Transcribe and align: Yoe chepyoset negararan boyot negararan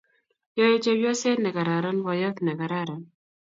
Yoe 0.57 0.77
chepyoset 0.83 1.37
negararan 1.43 1.97
boyot 2.05 2.37
negararan 2.47 3.01